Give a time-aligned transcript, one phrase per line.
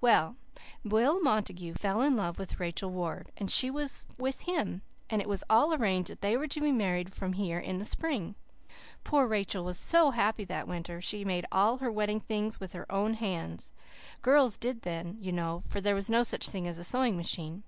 [0.00, 0.36] Well,
[0.84, 5.42] Will Montague fell in love with Rachel Ward, and she with him, and it was
[5.50, 8.36] all arranged that they were to be married from here in the spring.
[9.02, 12.86] Poor Rachel was so happy that winter; she made all her wedding things with her
[12.92, 13.72] own hands.
[14.22, 17.64] Girls did, then, you know, for there was no such thing as a sewing machine.